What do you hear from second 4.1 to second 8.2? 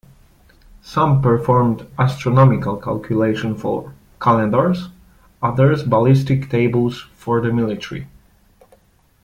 calendars, others ballistic tables for the military.